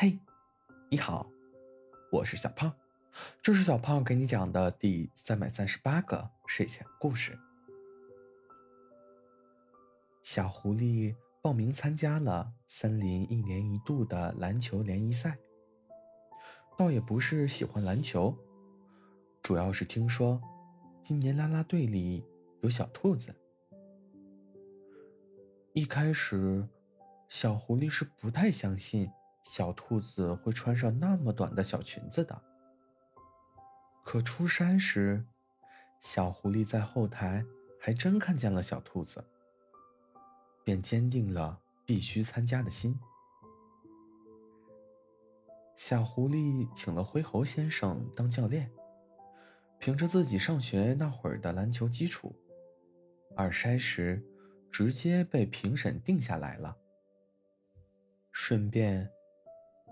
[0.00, 0.16] 嘿，
[0.88, 1.28] 你好，
[2.12, 2.72] 我是小胖，
[3.42, 7.36] 这是小胖给你讲的第三百三十八个睡前故事。
[10.22, 15.36] 小狐狸报名参加了森林一年一度的篮球联谊赛，
[16.76, 18.32] 倒也不是喜欢篮球，
[19.42, 20.40] 主要是听说
[21.02, 22.24] 今年啦啦队里
[22.60, 23.34] 有小兔子。
[25.72, 26.68] 一开始，
[27.28, 29.10] 小狐狸是不太相信
[29.48, 32.38] 小兔子会穿上那么短的小裙子的。
[34.04, 35.24] 可出山时，
[36.02, 37.42] 小狐狸在后台
[37.80, 39.24] 还真看见了小兔子，
[40.62, 43.00] 便坚定了必须参加的心。
[45.76, 48.70] 小狐狸请了灰猴先生当教练，
[49.78, 52.36] 凭着自己上学那会儿的篮球基础，
[53.34, 54.22] 二筛时。
[54.70, 56.76] 直接被评审定下来了。
[58.30, 59.10] 顺便，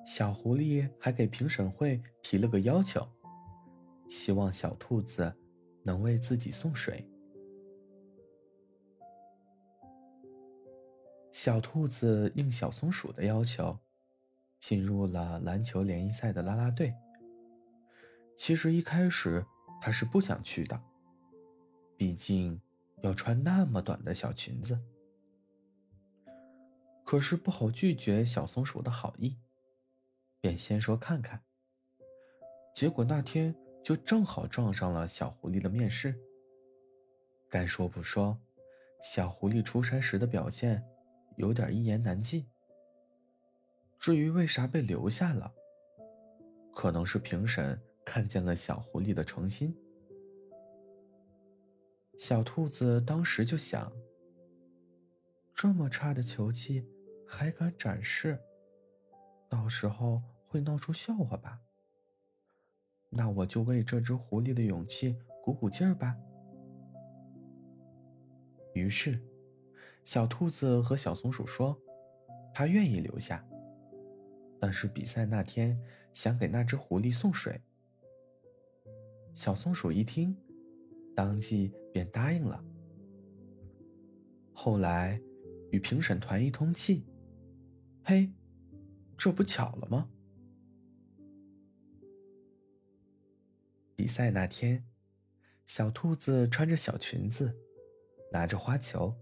[0.06, 3.06] 小狐狸还给评审会提了个要求，
[4.08, 5.34] 希望小兔子
[5.82, 7.06] 能为自己送水。
[11.32, 13.76] 小兔子应小松鼠的要求，
[14.60, 16.94] 进入了篮球联谊赛的啦啦队。
[18.36, 19.44] 其实一开始
[19.82, 20.80] 他是不想去的，
[21.96, 22.58] 毕竟。
[23.02, 24.80] 要穿那么短的小裙子，
[27.04, 29.36] 可是不好拒绝小松鼠的好意，
[30.46, 31.42] 便先说看看。
[32.72, 33.52] 结果那天
[33.82, 36.14] 就正好撞上了小狐狸的面试。
[37.50, 38.38] 该说不说，
[39.02, 40.84] 小狐狸出山时的表现
[41.36, 42.46] 有点一言难尽。
[43.98, 45.52] 至于为啥被留下了，
[46.72, 49.76] 可能是评审看见了小狐狸的诚心。
[52.20, 53.92] 小兔子当时就想：
[55.52, 56.86] 这么差的球技
[57.26, 58.38] 还敢展示，
[59.48, 61.60] 到时候会闹出笑话吧？
[63.10, 66.16] 那我就为这只狐狸的勇气鼓鼓劲儿吧。
[68.74, 69.20] 于是，
[70.04, 71.76] 小兔子和小松鼠说
[72.52, 73.46] ：“他愿意留下，
[74.58, 75.80] 但是比赛那天
[76.12, 77.60] 想给那只狐狸送水。”
[79.34, 80.36] 小松鼠一听。
[81.14, 82.62] 当即便答应了。
[84.52, 85.18] 后来，
[85.70, 87.06] 与评审团一通气，
[88.04, 88.30] 嘿，
[89.16, 90.10] 这不巧了吗？
[93.96, 94.84] 比赛那天，
[95.66, 97.56] 小兔子穿着小裙子，
[98.30, 99.16] 拿着花球，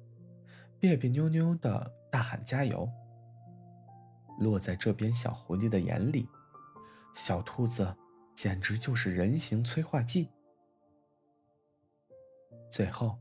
[0.81, 2.91] 别别扭扭的大喊加油。
[4.41, 6.29] 落在这边小狐狸的眼里，
[7.15, 7.97] 小兔子
[8.35, 10.29] 简直就是人形催化剂。
[12.69, 13.17] 最后，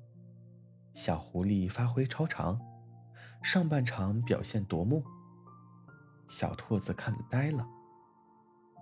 [0.96, 2.60] 小狐狸发挥超常，
[3.44, 5.04] 上半场表现夺目。
[6.28, 7.64] 小兔子看得呆了，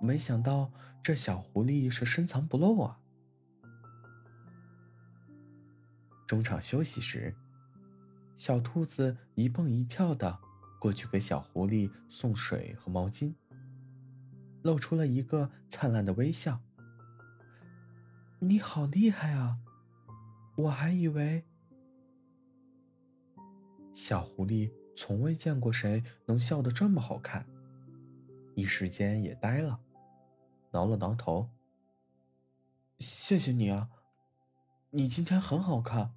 [0.01, 0.71] 没想到
[1.03, 2.99] 这小狐狸是深藏不露啊！
[6.25, 7.35] 中场休息时，
[8.35, 10.39] 小兔子一蹦一跳的
[10.79, 13.35] 过去给小狐狸送水和毛巾，
[14.63, 16.61] 露出了一个灿烂的微笑。
[18.39, 19.59] 你好厉害啊！
[20.55, 21.45] 我还以为
[23.93, 27.45] 小狐狸从未见过谁能笑得这么好看，
[28.55, 29.79] 一时间也呆了，
[30.71, 31.49] 挠了挠头。
[32.99, 33.89] 谢谢你啊，
[34.91, 36.13] 你今天很好看，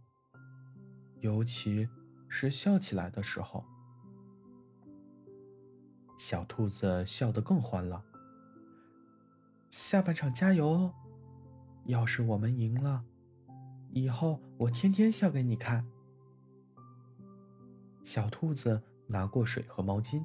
[1.20, 1.88] 尤其
[2.28, 3.64] 是笑起来的时候。
[6.18, 8.04] 小兔子笑得更欢了。
[9.70, 10.94] 下半场加油哦！
[11.86, 13.04] 要是我们赢了。
[13.90, 15.86] 以后我天天笑给你看。
[18.04, 20.24] 小兔子拿过水和毛巾，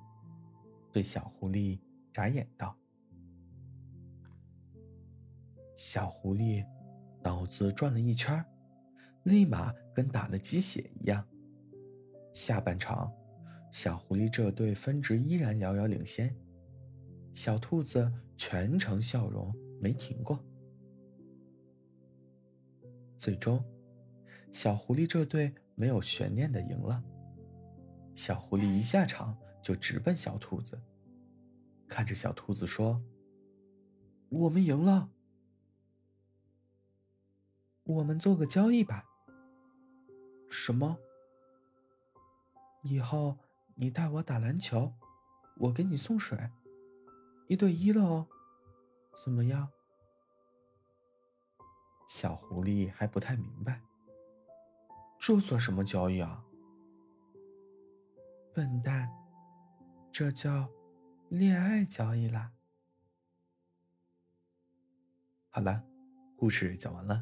[0.91, 1.79] 对小狐狸
[2.13, 2.75] 眨眼道
[5.81, 6.61] ：“小狐狸
[7.23, 8.43] 脑子转了一圈，
[9.23, 11.25] 立马跟打了鸡血一样。
[12.33, 13.09] 下半场，
[13.71, 16.35] 小狐狸这队分值依然遥遥领先，
[17.33, 20.37] 小兔子全程笑容没停过。”
[23.17, 23.63] 最终，
[24.51, 27.01] 小狐狸这队没有悬念的赢了。
[28.15, 29.33] 小狐狸一下场
[29.63, 30.77] 就直奔小兔子，
[31.87, 33.01] 看着小兔子说
[34.27, 35.09] ：“我们赢了，
[37.89, 39.03] 我们做个交易吧。
[40.49, 40.97] ”“什么
[42.83, 43.37] ？”“以后
[43.75, 44.93] 你带我打篮球，
[45.57, 46.51] 我给你送水，
[47.47, 48.27] 一对一的哦，
[49.23, 49.69] 怎么样？”
[52.07, 53.81] 小狐狸还不太明白，
[55.19, 56.43] 这算什么交易啊？
[58.53, 59.09] 笨蛋，
[60.11, 60.69] 这叫
[61.29, 62.51] 恋爱交易啦。
[65.49, 65.83] 好了，
[66.35, 67.21] 故事讲完了。